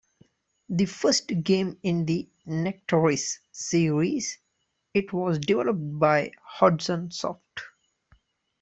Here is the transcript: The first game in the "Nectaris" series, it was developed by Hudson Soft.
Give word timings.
The 0.67 0.85
first 0.87 1.27
game 1.43 1.77
in 1.83 2.07
the 2.07 2.27
"Nectaris" 2.47 3.37
series, 3.51 4.39
it 4.95 5.13
was 5.13 5.37
developed 5.37 5.99
by 5.99 6.31
Hudson 6.43 7.11
Soft. 7.11 7.61